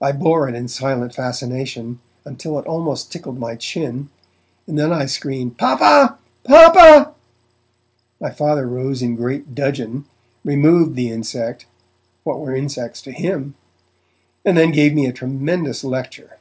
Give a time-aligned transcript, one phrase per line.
[0.00, 4.08] I bore it in silent fascination until it almost tickled my chin,
[4.66, 6.16] and then I screamed 'Papa!
[6.44, 7.12] Papa!'
[8.18, 10.06] My Father rose in great dudgeon,
[10.46, 11.66] removed the insect
[12.24, 13.54] (what were insects to him!)
[14.46, 16.38] and then gave me a tremendous lecture.